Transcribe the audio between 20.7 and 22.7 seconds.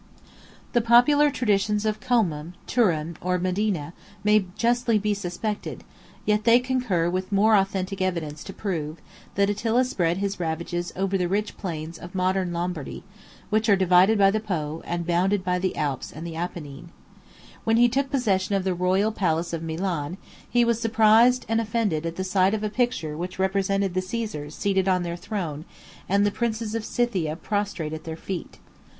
surprised and offended at the sight of